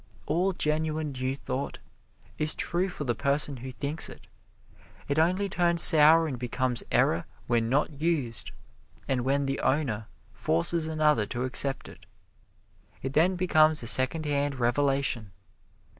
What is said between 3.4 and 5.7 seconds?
who thinks it. It only